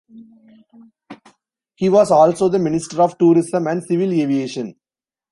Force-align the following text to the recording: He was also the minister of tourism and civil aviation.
He 1.75 1.87
was 1.87 2.09
also 2.09 2.49
the 2.49 2.57
minister 2.57 3.03
of 3.03 3.19
tourism 3.19 3.67
and 3.67 3.83
civil 3.85 4.11
aviation. 4.11 4.73